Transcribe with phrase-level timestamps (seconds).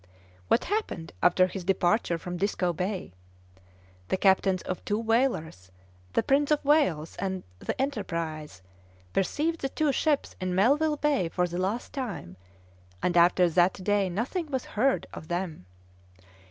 [0.47, 3.13] What happened after his departure from Disko Bay?
[4.07, 5.71] The captains of two whalers,
[6.13, 8.63] the Prince of Wales and the Enterprise,
[9.13, 12.35] perceived the two ships in Melville Bay for the last time,
[13.03, 15.67] and after that day nothing was heard of them.